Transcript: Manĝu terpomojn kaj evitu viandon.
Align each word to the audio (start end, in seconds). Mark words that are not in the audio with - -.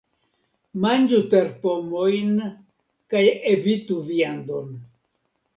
Manĝu 0.85 1.19
terpomojn 1.33 2.33
kaj 3.15 3.23
evitu 3.53 3.99
viandon. 4.11 4.77